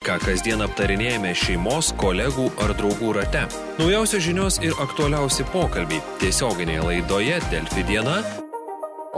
[0.00, 3.42] ką kasdien aptarinėjame šeimos, kolegų ar draugų rate.
[3.76, 8.22] Naujausios žinios ir aktualiausi pokalbiai tiesioginėje laidoje Delfi diena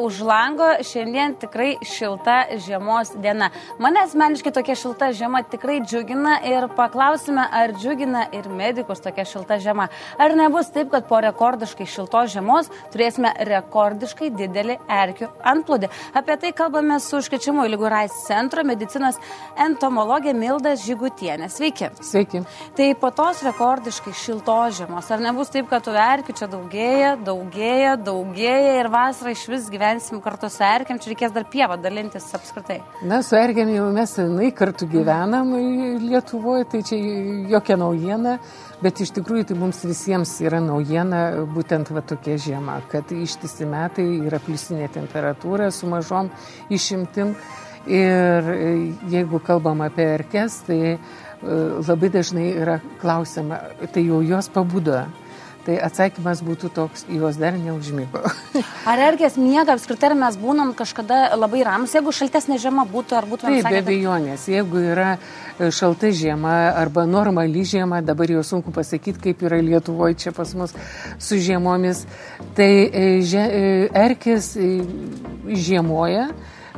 [0.02, 3.52] Už lango šiandien tikrai šilta žiemos diena.
[3.78, 9.60] Mane asmeniškai tokia šilta žiema tikrai džiugina ir paklausime, ar džiugina ir medikus tokia šilta
[9.62, 9.86] žiema.
[10.18, 15.92] Ar nebus taip, kad po rekordiškai šiltos žiemos turėsime rekordiškai didelį erkių antplūdį.
[16.18, 19.22] Apie tai kalbame su užkečiamų lygų RAIS centro medicinos
[19.54, 21.46] entomologė Milda Žygutienė.
[21.46, 21.92] Sveiki.
[22.02, 22.42] Sveiki.
[22.74, 27.94] Tai po tos rekordiškai šiltos žiemos, ar nebus taip, kad tų erkių čia daugėja, daugėja,
[28.10, 29.91] daugėja ir vasarą iš vis gyvena?
[29.92, 32.80] Gyvensim kartu su erkiam, čia reikės dar pievą dalintis apskritai.
[33.04, 35.52] Na, su erkiam jau mes senai kartu gyvenam
[36.00, 36.96] Lietuvoje, tai čia
[37.52, 38.38] jokia naujiena,
[38.82, 44.06] bet iš tikrųjų tai mums visiems yra naujiena būtent va tokia žiema, kad ištisi metai
[44.24, 46.32] yra pliusinė temperatūra su mažom
[46.70, 47.36] išimtim.
[47.82, 48.46] Ir
[49.10, 50.98] jeigu kalbam apie erkes, tai e,
[51.82, 53.58] labai dažnai yra klausima,
[53.90, 55.00] tai jau jos pabudo,
[55.62, 58.22] Tai atsakymas būtų toks, jos dar neužmygo.
[58.90, 63.28] ar ergės miega apskritai, ar mes būnam kažkada labai ramus, jeigu šaltesnė žiema būtų, ar
[63.30, 63.46] būtų...
[63.46, 69.20] Taip, be abejonės, jeigu yra e, šalta žiema arba normali žiema, dabar jau sunku pasakyti,
[69.28, 70.74] kaip yra Lietuvoje čia pas mus
[71.22, 72.02] su žiemomis,
[72.58, 73.62] tai e, e,
[74.02, 74.56] erkės
[75.46, 76.26] žiemoja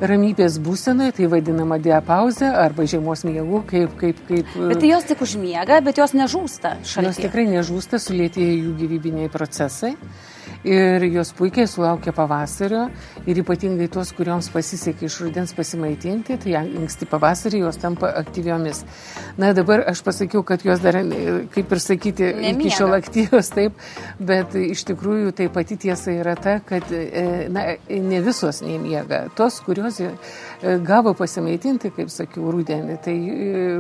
[0.01, 4.55] ramybės būsenoje, tai vadinama diapauzė arba žiemos miegų, kaip, kaip, kaip.
[4.71, 7.13] Bet tai jos tik užmiega, bet jos nežūsta šalia.
[7.13, 9.95] Jos tikrai nežūsta, sulėtėja jų gyvybiniai procesai
[10.65, 12.87] ir jos puikiai sulaukia pavasario
[13.29, 18.85] ir ypatingai tos, kurioms pasisekė iš rudens pasimaitinti, tai anksti pavasarį jos tampa aktyviomis.
[19.41, 20.99] Na dabar aš pasakiau, kad jos dar,
[21.55, 22.55] kaip ir sakyti, Nemiega.
[22.55, 23.79] iki šiol aktyvios taip,
[24.19, 29.25] bet iš tikrųjų tai pati tiesa yra ta, kad e, na, ne visos nemiega.
[29.37, 30.13] Tos, kurios e,
[30.85, 33.77] gavo pasimaitinti, kaip sakiau, rudenį, tai e,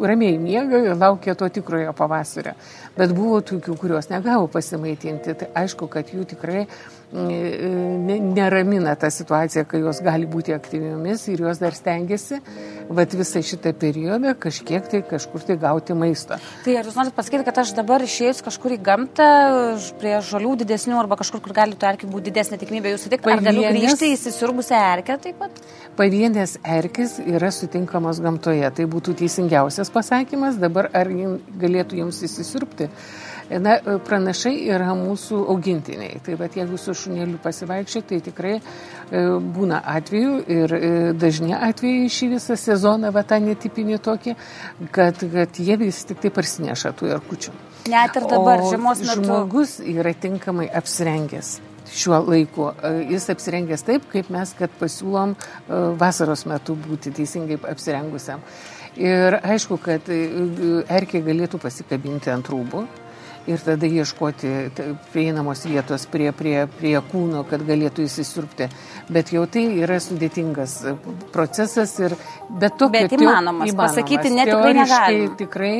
[0.00, 2.54] ramiai miega ir laukia to tikrojo pavasario.
[2.96, 5.34] Bet buvo tokių, kurios negavo pasimaitinti.
[5.40, 6.66] Tai aišku, kad jų tikrai
[7.14, 12.40] neramina ta situacija, kai jos gali būti aktyviomis ir jos dar stengiasi,
[12.90, 16.38] bet visą šitą periodą kažkiek tai kažkur tai gauti maisto.
[16.64, 19.28] Tai ar jūs norite pasakyti, kad aš dabar išėjus kažkur į gamtą,
[20.00, 23.46] prie žolių didesnių arba kažkur, kur gali tų erkių būti didesnė tikimybė, jūs sutiktumėte, ar
[23.50, 25.62] galiu grįžti į įsisirbusią erkę taip pat?
[25.94, 28.66] Pavienės erkės yra sutinkamos gamtoje.
[28.74, 30.58] Tai būtų teisingiausias pasakymas.
[30.58, 31.10] Dabar ar
[31.62, 32.90] galėtų jums įsisirpti?
[33.52, 36.16] Na, pranašai yra mūsų augintiniai.
[36.24, 38.62] Tai bet jeigu su šunėliu pasivaikščiai, tai tikrai e,
[39.56, 40.88] būna atvejų ir e,
[41.20, 44.36] dažni atvejai šį visą sezoną, va tą netipinį tokį,
[44.94, 47.54] kad, kad jie vis tik tai parsineša tų erkučių.
[47.92, 49.20] Net ir dabar žiemos metu.
[49.20, 51.58] Žmogus yra tinkamai apsirengęs
[51.92, 52.72] šiuo laiku.
[52.80, 55.36] E, jis apsirengęs taip, kaip mes, kad pasiūlom
[56.00, 58.40] vasaros metu būti teisingai apsirengusiam.
[58.94, 62.84] Ir aišku, kad erkė galėtų pasikabinti ant rūbų,
[63.46, 64.50] ir tada ieškoti
[65.12, 68.68] prieinamos vietos prie, prie, prie kūno, kad galėtų įsisirpti.
[69.12, 70.78] Bet jau tai yra sudėtingas
[71.34, 72.16] procesas ir
[72.48, 73.74] bet to, bet įmanomas, įmanomas.
[73.82, 75.34] pasakyti net tikrai negalima.
[75.40, 75.74] Tikrai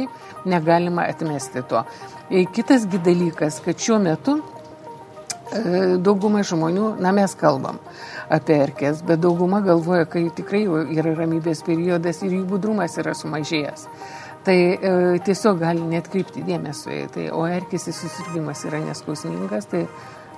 [0.44, 1.84] negalima atmesti to.
[2.30, 7.80] E, kitas dalykas, kad šiuo metu e, dauguma žmonių, na mes kalbam
[8.32, 10.64] apie erkės, bet dauguma galvoja, kai tikrai
[10.96, 13.88] yra ramybės periodas ir jų budrumas yra sumažėjęs
[14.44, 14.92] tai e,
[15.24, 19.86] tiesiog gali netkreipti dėmesio į tai, o erkės įsisirgymas yra neskausmingas, tai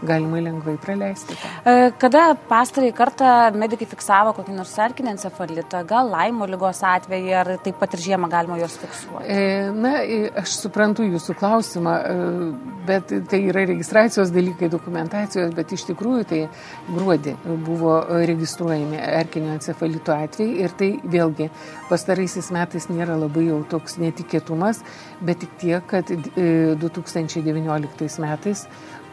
[0.03, 1.37] galima lengvai praleisti.
[1.65, 7.47] E, kada pastarai kartą medikai fiksavo kokį nors erkinį encefalitą, gal laimo lygos atvejį, ar
[7.65, 9.27] taip pat ir žiemą galima juos fiksuoti?
[9.27, 9.29] E,
[9.75, 9.93] na,
[10.43, 11.95] aš suprantu jūsų klausimą,
[12.87, 16.41] bet tai yra registracijos dalykai, dokumentacijos, bet iš tikrųjų tai
[16.89, 17.33] gruodį
[17.67, 17.93] buvo
[18.29, 21.47] registruojami erkinio encefalito atvejai ir tai vėlgi
[21.91, 24.77] pastaraisiais metais nėra labai jau toks netikėtumas,
[25.25, 28.61] bet tik tiek, kad 2019 metais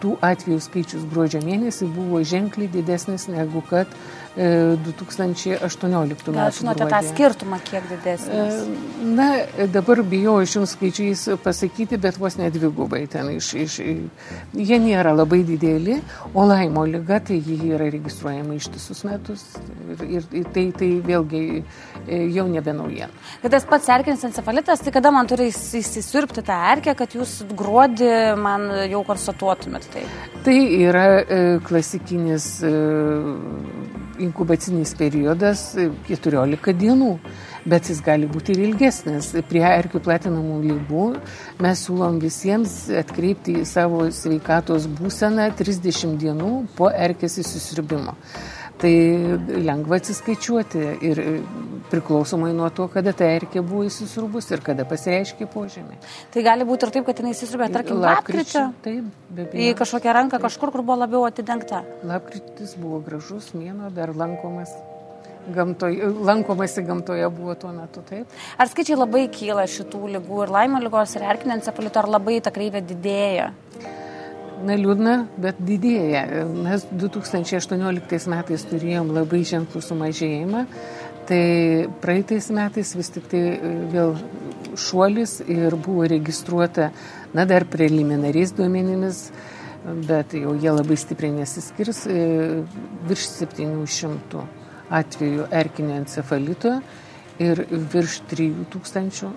[0.04, 3.88] tų atvejų skaičius gruodžio mėnesį buvo ženkliai didesnis negu kad
[4.36, 6.34] 2018 metų.
[6.34, 8.64] Gal žinote tą skirtumą, kiek didesnis?
[8.64, 9.28] E, na,
[9.70, 13.78] dabar bijau iš jums skaičiais pasakyti, bet vos nedvigubai ten iš, iš,
[14.58, 16.00] jie nėra labai dideli,
[16.34, 19.46] o laimo lyga, tai jie yra registruojama ištisus metus
[19.86, 23.14] ir, ir, ir tai, tai vėlgi e, jau nebe naujiena.
[23.44, 28.14] Bet tas pats erkinis encefalitas, tai kada man turi įsisirpti tą erkę, kad jūs gruodį
[28.42, 30.08] man jau konstatuotumėt tai?
[30.44, 32.74] Tai yra e, klasikinis e,
[34.22, 35.64] inkubacinis periodas
[36.08, 37.12] 14 dienų,
[37.70, 39.32] bet jis gali būti ir ilgesnis.
[39.50, 41.06] Prie erkių platinamų lygų
[41.64, 48.18] mes siūlom visiems atkreipti į savo sveikatos būseną 30 dienų po erkės įsisirbimo.
[48.84, 48.96] Tai
[49.64, 51.20] lengva atsiskaičiuoti ir
[51.88, 55.96] priklausomai nuo to, kada ta erkė buvo įsisrubus ir kada pasireiškia požemė.
[56.34, 58.66] Tai gali būti ir taip, kad jinai įsisrubė, tarkim, lapkričio.
[58.84, 59.70] Taip, be abejo.
[59.70, 60.48] Į kažkokią ranką taip.
[60.50, 61.80] kažkur, kur buvo labiau atidengta.
[62.10, 64.74] Lapkritis buvo gražus mėno, dar lankomas.
[65.44, 68.36] Gamtoje, lankomasi gamtoje buvo tuo metu, taip.
[68.60, 72.52] Ar skaičiai labai kyla šitų lygų ir laimo lygos ir erkinio encefalito, ar labai ta
[72.56, 73.50] kreivė didėja?
[74.64, 75.14] Na, liūdna,
[75.44, 76.46] bet didėja.
[76.48, 80.62] Mes 2018 metais turėjom labai ženklų sumažėjimą,
[81.28, 81.42] tai
[82.04, 84.16] praeitais metais vis tik tai e, vėl
[84.80, 86.92] šuolis ir buvo registruota,
[87.36, 89.26] na, dar preliminariais duomenimis,
[90.08, 92.64] bet jau jie labai stipriai nesiskirs, e,
[93.10, 94.48] virš 700
[94.94, 96.78] atvejų erkinio encefalito
[97.44, 99.34] ir virš 3000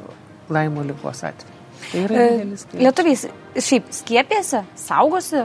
[0.55, 1.56] laimo lygos atvejų.
[1.91, 2.83] Tai yra e, didelis skaičius.
[2.87, 5.45] Lietuviai šiaip skiepėsi, saugosi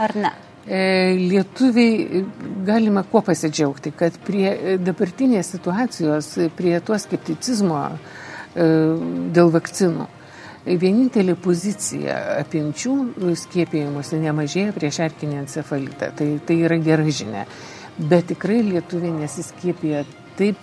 [0.00, 0.32] ar ne?
[0.66, 0.80] E,
[1.16, 2.24] lietuviai
[2.66, 8.66] galime kuo pasidžiaugti, kad prie dabartinės situacijos, prie to skepticizmo e,
[9.34, 10.06] dėl vakcinų,
[10.80, 12.94] vienintelė pozicija apimčių
[13.40, 16.12] skiepijimuose nemažėja prieš erkinį encefalitą.
[16.16, 17.46] Tai, tai yra gera žinia.
[17.96, 20.04] Bet tikrai lietuviai nesiskiepija
[20.38, 20.60] taip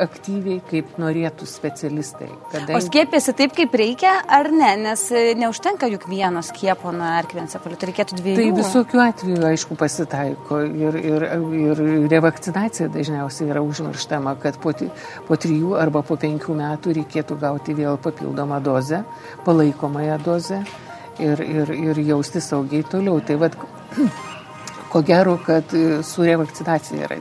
[0.00, 2.28] aktyviai, kaip norėtų specialistai.
[2.52, 2.76] Kadangi...
[2.76, 4.70] O skiepėsi taip, kaip reikia, ar ne?
[4.84, 8.40] Nes e, neužtenka juk vieno skiepo nuo erkviencefalito, reikėtų dviejų.
[8.40, 11.26] Tai visokių atvejų, aišku, pasitaiko ir, ir,
[11.60, 11.82] ir
[12.12, 14.74] revakcinacija dažniausiai yra užmirštama, kad po,
[15.28, 19.04] po trijų arba po penkių metų reikėtų gauti vėl papildomą dozę,
[19.46, 20.64] palaikomąją dozę
[21.20, 23.20] ir, ir, ir jausti saugiai toliau.
[23.24, 23.56] Tai vad,
[24.90, 27.18] ko gero, kad e, su revakcinacija yra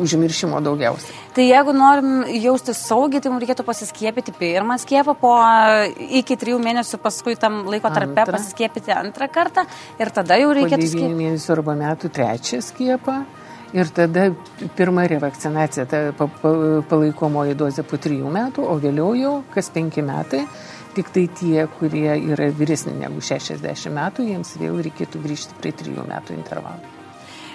[0.00, 1.18] užmiršimo daugiausiai.
[1.34, 5.34] Tai jeigu norim jausti saugiai, tai mums reikėtų pasiskiepyti pirmą skiepą, po
[6.20, 8.38] iki trijų mėnesių paskui tam laiko tarpe antrą.
[8.38, 9.66] pasiskiepyti antrą kartą
[10.00, 10.96] ir tada jau reikėtų skiepyti.
[10.96, 13.20] Po devynių mėnesių arba metų trečią skiepą.
[13.70, 14.24] Ir tada
[14.74, 15.98] pirma revakcinacija, ta
[16.90, 20.42] palaikomoji dozė po trijų metų, o vėliau jau kas penki metai
[20.90, 26.08] Tik tai tie, kurie yra vyresni negu 60 metų, jiems vėl reikėtų grįžti prie 3
[26.10, 26.99] metų intervalų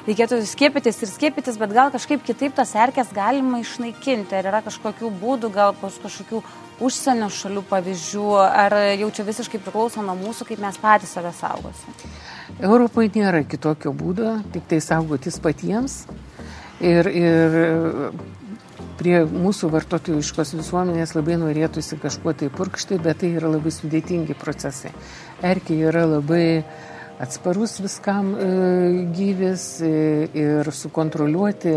[0.06, 4.38] reikėtų skiepytis ir skiepytis, bet gal kažkaip kitaip tas erkės galima išnaikinti.
[4.38, 6.44] Ar yra kažkokių būdų, gal kažkokių
[6.86, 12.00] užsienio šalių pavyzdžių, ar jau čia visiškai priklauso nuo mūsų, kaip mes patys save saugosim?
[12.60, 16.04] Europoje nėra kitokio būdo, tik tai saugotis patiems.
[16.84, 17.56] Ir, ir
[19.00, 24.92] prie mūsų vartotojiškos visuomenės labai norėtųsi kažkuo tai purkšti, bet tai yra labai sudėtingi procesai.
[25.44, 26.64] Erkė yra labai
[27.20, 28.48] atsparus viskam e,
[29.16, 29.92] gyvis e,
[30.36, 31.76] ir sukontroliuoti,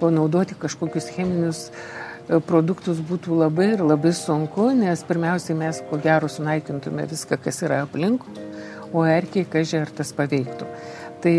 [0.00, 6.28] panaudoti kažkokius cheminius e, produktus būtų labai ir labai sunku, nes pirmiausiai mes ko gero
[6.28, 8.26] sunaikintume viską, kas yra aplink,
[8.92, 10.68] o erkiai, kažkai ar tas paveiktų.
[11.24, 11.32] Tai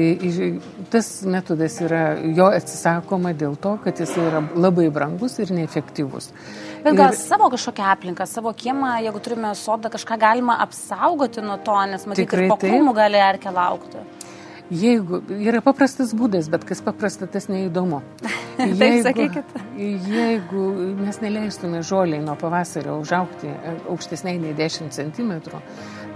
[0.89, 6.31] tas metodas yra, jo atsisakoma dėl to, kad jis yra labai brangus ir neefektyvus.
[6.81, 7.19] Bet gal ir...
[7.19, 12.33] savo kažkokią aplinką, savo kiemą, jeigu turime sodą, kažką galima apsaugoti nuo to, nes matyt,
[12.33, 14.01] ir po krūmų gali erkę laukti.
[14.73, 18.01] Jeigu yra paprastas būdas, bet kas paprasta, tas neįdomu.
[18.57, 19.57] Jeigu, Taip sakykit.
[19.77, 20.63] Jeigu
[20.97, 23.53] mes neleistume žoliai nuo pavasario užaukti
[23.91, 25.35] aukštesniai nei 10 cm,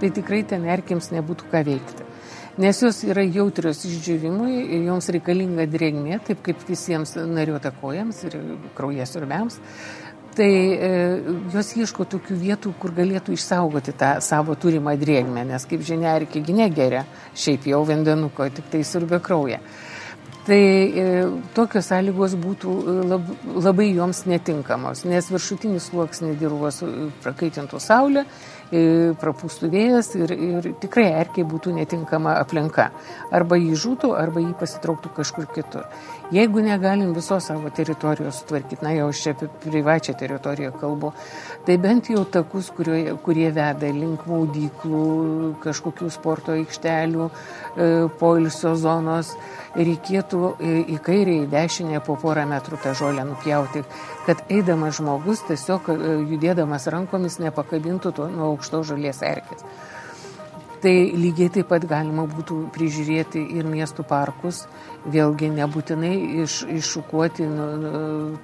[0.02, 2.09] tai tikrai ten erkims nebūtų ką veikti.
[2.60, 8.36] Nes jos yra jautrios išdžiūvimui ir joms reikalinga drėgmė, taip kaip visiems nariuotakojams ir
[8.76, 9.60] kraujasiurbiams
[10.36, 10.90] tai e,
[11.52, 16.54] jos ieško tokių vietų, kur galėtų išsaugoti tą savo turimą drėgmę, nes, kaip žinia, erkėgi
[16.56, 19.60] negeria šiaip jau vandenuko, tik tai siurbia kraują.
[20.46, 21.08] Tai e,
[21.54, 23.26] tokios sąlygos būtų e, lab,
[23.60, 26.88] labai joms netinkamos, nes viršutinis sluoksnis dirvos e,
[27.20, 28.24] prakaitintų saulę,
[28.70, 32.90] prapūstų vėjas ir, ir tikrai erkiai būtų netinkama aplinka.
[33.34, 35.86] Arba jį žūtų, arba jį pasitrauktų kažkur kitur.
[36.30, 41.10] Jeigu negalim visos savo teritorijos sutvarkyti, na jau aš čia apie privačią teritoriją kalbu,
[41.66, 45.00] tai bent jau takus, kurie, kurie veda link maudyklų,
[45.64, 47.88] kažkokių sporto aikštelių, e,
[48.20, 49.32] poilsio zonos,
[49.74, 53.82] reikėtų e, į kairę, į dešinę po porą metrų tą žolę nupjauti,
[54.28, 55.98] kad eidamas žmogus tiesiog e,
[56.30, 59.64] judėdamas rankomis nepakabintų to nuo aukšto žolės erkės.
[60.80, 64.62] Tai lygiai taip pat galima būtų prižiūrėti ir miestų parkus,
[65.04, 66.12] vėlgi nebūtinai
[66.44, 67.90] iš, iššukuoti nu, nu,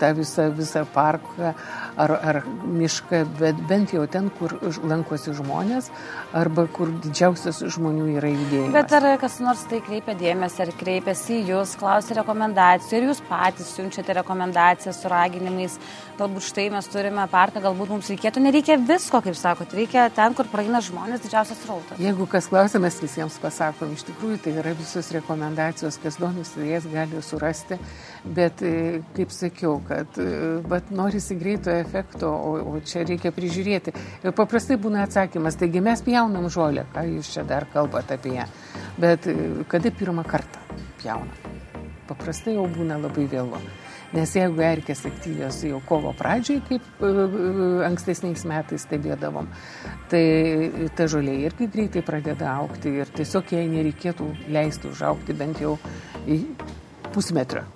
[0.01, 1.53] tą visą, visą parką
[1.97, 4.53] ar, ar mišką, bet bent jau ten, kur
[4.85, 5.91] lankosi žmonės
[6.37, 8.75] arba kur didžiausias žmonių yra judėjimas.
[8.77, 13.23] Bet ar kas nors tai kreipia dėmesį, ar kreipiasi į jūs, klausia rekomendacijų, ir jūs
[13.29, 15.77] patys siunčiate rekomendacijas su raginimais,
[16.21, 20.49] galbūt štai mes turime parką, galbūt mums reikėtų, nereikia visko, kaip sakot, reikia ten, kur
[20.53, 22.01] praeina žmonės didžiausias rautas.
[22.01, 26.67] Jeigu jeigu kas klausia, mes visiems pasakom, iš tikrųjų tai yra visos rekomendacijos, kas domisi,
[26.67, 27.79] jas gali surasti,
[28.25, 30.19] bet e, kaip sakiau, kad
[30.67, 33.95] bet norisi greito efekto, o, o čia reikia prižiūrėti.
[34.25, 38.47] Ir paprastai būna atsakymas, taigi mes pjaunam žolę, ką jūs čia dar kalbate apie ją,
[38.99, 39.29] bet
[39.69, 40.63] kada pirmą kartą
[40.99, 41.55] pjauna?
[42.11, 43.63] Paprastai jau būna labai vėlu.
[44.15, 49.49] Nes jeigu erkės aktyvios jau kovo pradžiai, kaip e, e, ankstesniais metais stebėdavom,
[50.13, 50.25] tai
[50.99, 55.77] ta žolė irgi greitai pradeda aukti ir tiesiog jai nereikėtų leisti užaukti bent jau
[57.13, 57.67] pusmetrio.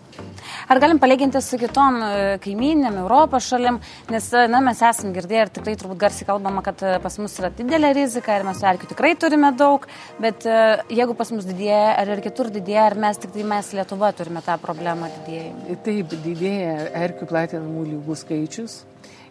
[0.71, 2.11] Ar galim palyginti su kitom e,
[2.45, 3.81] kaiminėm, Europos šalim,
[4.13, 7.35] nes e, na, mes esam girdėję ir tikrai turbūt garsiai kalbama, kad e, pas mus
[7.41, 9.89] yra didelė rizika ir mes erkių tikrai turime daug,
[10.23, 14.13] bet jeigu pas mus didėja, ar ir kitur didėja, ar mes tik tai mes Lietuva
[14.15, 15.81] turime tą problemą didėjimą?
[15.89, 18.79] Taip, didėja erkių platinamų lygų skaičius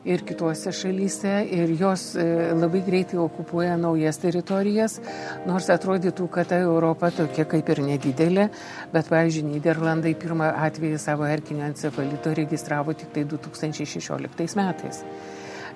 [0.05, 2.25] ir kitose šalyse ir jos e,
[2.55, 4.99] labai greitai okupuoja naujas teritorijas,
[5.47, 8.47] nors atrodytų, kad ta Europa tokia kaip ir nedidelė,
[8.93, 15.03] bet, pavyzdžiui, Niderlandai pirmą atvejį savo erkinio encefalito registravo tik tai 2016 metais.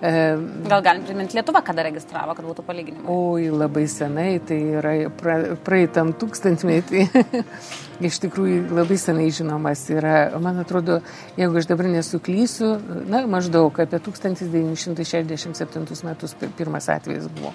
[0.04, 3.08] Gal galim priminti Lietuvą, kada registravo, kad būtų palyginimai?
[3.08, 7.08] Oi, labai senai, tai yra pra, praeitam tūkstantmetį.
[8.04, 11.00] Iš tikrųjų labai senai žinomas yra, man atrodo,
[11.40, 12.74] jeigu aš dabar nesuklysiu,
[13.08, 17.52] na, maždaug apie 1967 metus pirmas atvejis buvo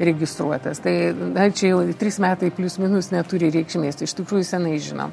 [0.00, 0.80] registruotas.
[0.82, 5.10] Tai na, čia jau trys metai plus minus neturi reikšmės, iš tikrųjų senai žinom.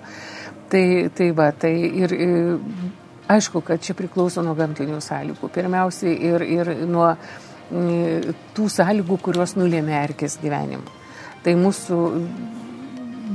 [0.74, 0.86] Tai,
[1.18, 2.58] tai va, tai ir, ir
[3.30, 5.52] Aišku, kad čia priklauso nuo gamtinių sąlygų.
[5.54, 10.98] Pirmiausiai ir, ir nuo mm, tų sąlygų, kurios nulėmė erkės gyvenimą.
[11.46, 12.00] Tai mūsų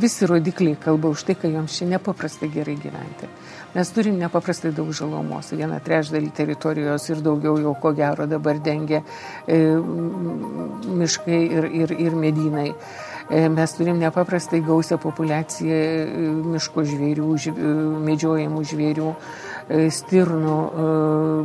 [0.03, 3.31] visi rodikliai kalba už tai, kad joms čia nepaprastai gerai gyventi.
[3.75, 9.05] Mes turim nepaprastai daug žalomos, vieną trečdalį teritorijos ir daugiau jau ko gero dabar dengia
[9.47, 9.61] e,
[11.03, 12.71] miškai ir, ir, ir medynai.
[12.75, 17.75] E, mes turim nepaprastai gausią populaciją e, miško žvėrių, žv, e,
[18.11, 19.11] medžiojamų žvėrių.
[19.15, 20.87] E, E, stirnų, e,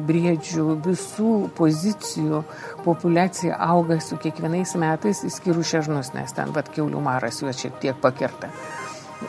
[0.03, 2.41] briedžių, visų pozicijų
[2.83, 8.01] populiacija auga su kiekvienais metais, išskyrus šernus, nes ten vat keulių maras juos šiek tiek
[8.03, 8.51] pakerta.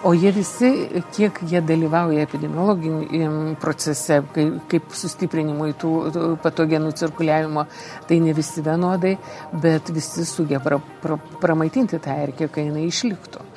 [0.07, 0.69] O jie visi,
[1.11, 7.67] kiek jie dalyvauja epidemiologiniam procese, kaip, kaip sustiprinimui tų, tų patogenų cirkuliavimo,
[8.07, 9.17] tai ne visi vienodai,
[9.65, 13.50] bet visi sugeba pra, pra, pramaitinti tą erkę, kai jinai išliktų.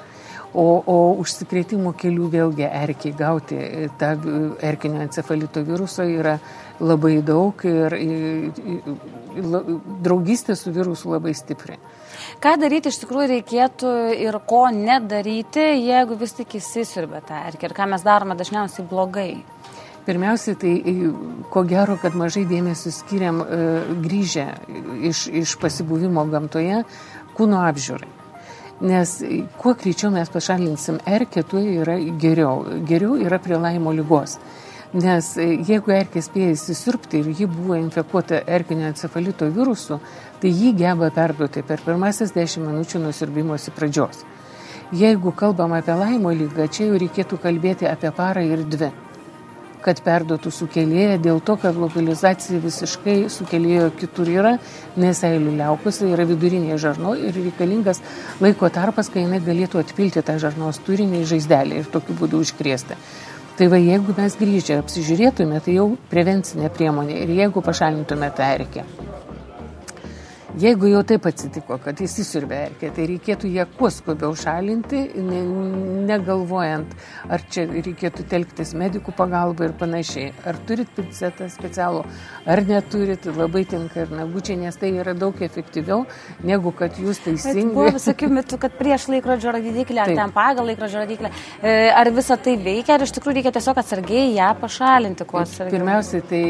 [0.54, 3.58] O, o užsikrėtimo kelių vėlgi erkiai gauti
[3.98, 4.12] tą
[4.62, 6.36] erkinio encefalito viruso yra
[6.78, 9.58] labai daug ir, ir, ir
[10.06, 11.80] draugystė su virusu labai stipri.
[12.44, 17.78] Ką daryti iš tikrųjų reikėtų ir ko nedaryti, jeigu vis tik įsisirbė tą erkį ir
[17.78, 19.32] ką mes darome dažniausiai blogai?
[20.06, 20.74] Pirmiausia, tai
[21.50, 23.60] ko gero, kad mažai dėmesio skiriam e,
[24.04, 24.50] grįžę
[25.10, 26.82] iš, iš pasibuvimo gamtoje
[27.38, 28.23] kūno apžiūrai.
[28.84, 29.14] Nes
[29.62, 32.66] kuo greičiau mes pašalinsim erkę, tuo yra geriau.
[32.88, 34.36] Geriau yra prie laimo lygos.
[34.94, 40.02] Nes jeigu erkė spėja įsisirpti ir ji buvo infekuota erkinio encefalito virusu,
[40.42, 44.22] tai jį geba perduoti per pirmasis 10 minučių nusirbimosi pradžios.
[44.94, 48.92] Jeigu kalbam apie laimo lygą, čia jau reikėtų kalbėti apie parą ir dvi
[49.84, 54.54] kad perduotų sukėlėją, dėl to, kad lokalizacija visiškai sukėlėjo kitur yra,
[55.00, 58.02] nes eilių liaukose yra vidurinė žarno ir reikalingas
[58.44, 63.00] laiko tarpas, kai jinai galėtų atpilti tą žarnos turinį į žaizdelį ir tokiu būdu užkrėsti.
[63.54, 68.88] Tai va, jeigu mes grįžę apsižiūrėtume, tai jau prevencinė priemonė ir jeigu pašalintume tą erkę.
[70.54, 75.40] Jeigu jau taip atsitiko, kad įsisiurbė erkė, tai reikėtų ją kuo skubiau šalinti, ne,
[76.06, 76.92] negalvojant,
[77.26, 80.28] ar čia reikėtų telktis medikų pagalbą ir panašiai.
[80.46, 82.04] Ar turit pincetą specialų,
[82.46, 86.04] ar neturit, labai tinka ir nagučiai, nes tai yra daug efektyviau,
[86.46, 87.74] negu kad jūs teisingai.
[87.74, 90.22] Buvo visokių mitų, kad prieš laikrodžio rodiklį, ar taip.
[90.22, 91.34] ten pagal laikrodžio rodiklį.
[91.64, 95.80] E, ar visa tai veikia, ar iš tikrųjų reikia tiesiog atsargiai ją pašalinti, kuo atsargiai?
[95.80, 96.44] Pirmiausia, tai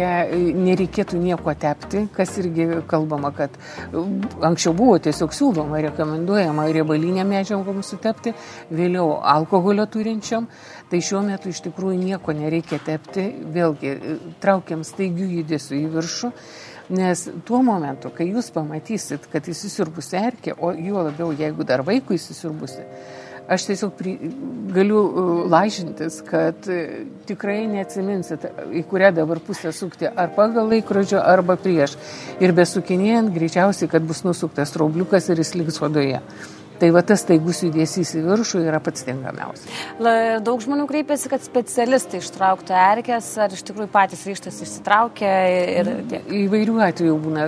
[0.00, 0.16] ją
[0.56, 8.34] nereikėtų nieko tepti, kas irgi kalbama, kad anksčiau buvo tiesiog siūloma, rekomenduojama riebalinė medžiagom sutepti,
[8.70, 10.48] vėliau alkoholio turinčiam,
[10.90, 13.96] tai šiuo metu iš tikrųjų nieko nereikia tepti, vėlgi
[14.42, 16.32] traukiam staigių judesių į viršų.
[16.92, 22.18] Nes tuo momentu, kai jūs pamatysit, kad įsisirbusi erkė, o juo labiau, jeigu dar vaikui
[22.18, 22.84] įsisirbusi,
[23.52, 24.14] Aš tiesiog pri,
[24.72, 31.20] galiu uh, lažintis, kad uh, tikrai neatsiminsit, į kurią dabar pusę sukti, ar pagal laikrodžio,
[31.20, 31.98] arba prieš.
[32.40, 36.22] Ir besukinėjant, greičiausiai, kad bus nusuktas traubliukas ir jis liks vadoje.
[36.82, 39.82] Tai va tas taigus judesys į viršų yra pats tinkamiausias.
[40.42, 45.30] Daug žmonių kreipiasi, kad specialistai ištrauktų erkės, ar iš tikrųjų patys ryštas išsitraukia.
[45.78, 45.90] Ir...
[46.40, 47.44] Įvairių atvejų būna.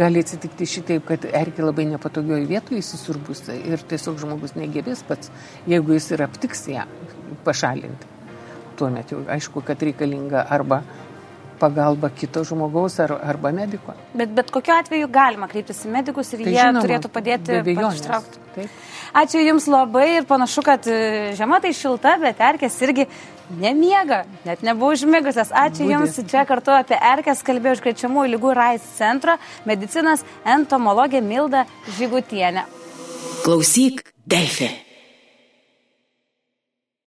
[0.00, 5.30] Gali atsitikti šitaip, kad erkė labai nepatogioje vietoje įsisurbus ir tiesiog žmogus negebės pats,
[5.70, 6.88] jeigu jis ir aptiks ją
[7.46, 8.10] pašalinti.
[8.82, 10.82] Tuomet jau aišku, kad reikalinga arba
[11.62, 13.94] pagalba kito žmogaus ar, arba mediko.
[14.18, 18.66] Bet, bet kokiu atveju galima kreiptis į medikus ir tai jie žinoma, turėtų padėti ištraukti.
[19.22, 23.06] Ačiū Jums labai ir panašu, kad e, žiema tai šilta, bet erkės irgi
[23.60, 25.52] nemiega, net nebuvo užmigusios.
[25.52, 25.92] Ačiū Būdė.
[25.94, 29.36] Jums, čia kartu apie erkės kalbėjau užkrečiamų lygų RAIS centro
[29.68, 30.24] medicinos
[30.56, 31.66] entomologė Milda
[31.98, 32.64] Žygutienė.
[33.42, 34.72] Klausyk, Delfė.